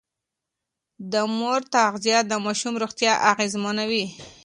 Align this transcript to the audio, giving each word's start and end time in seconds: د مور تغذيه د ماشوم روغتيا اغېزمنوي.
د 1.11 1.13
مور 1.37 1.59
تغذيه 1.73 2.19
د 2.25 2.33
ماشوم 2.45 2.73
روغتيا 2.83 3.13
اغېزمنوي. 3.31 4.05